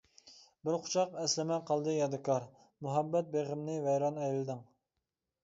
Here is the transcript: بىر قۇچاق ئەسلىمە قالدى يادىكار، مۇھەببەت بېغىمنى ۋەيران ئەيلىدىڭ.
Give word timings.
بىر 0.69 0.77
قۇچاق 0.85 1.11
ئەسلىمە 1.23 1.57
قالدى 1.67 1.93
يادىكار، 1.97 2.47
مۇھەببەت 2.87 3.31
بېغىمنى 3.37 3.77
ۋەيران 3.87 4.21
ئەيلىدىڭ. 4.25 4.67